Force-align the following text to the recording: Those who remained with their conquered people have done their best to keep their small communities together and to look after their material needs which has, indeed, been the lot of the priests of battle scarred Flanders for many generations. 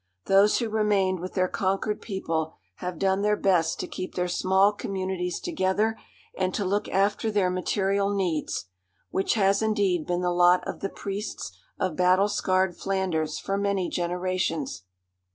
Those 0.25 0.57
who 0.57 0.67
remained 0.67 1.19
with 1.19 1.35
their 1.35 1.47
conquered 1.47 2.01
people 2.01 2.55
have 2.77 2.97
done 2.97 3.21
their 3.21 3.37
best 3.37 3.79
to 3.81 3.87
keep 3.87 4.15
their 4.15 4.27
small 4.27 4.73
communities 4.73 5.39
together 5.39 5.95
and 6.35 6.55
to 6.55 6.65
look 6.65 6.89
after 6.89 7.29
their 7.29 7.51
material 7.51 8.11
needs 8.11 8.65
which 9.11 9.35
has, 9.35 9.61
indeed, 9.61 10.07
been 10.07 10.21
the 10.21 10.31
lot 10.31 10.67
of 10.67 10.79
the 10.79 10.89
priests 10.89 11.55
of 11.79 11.95
battle 11.95 12.29
scarred 12.29 12.75
Flanders 12.75 13.37
for 13.37 13.59
many 13.59 13.89
generations. 13.89 14.85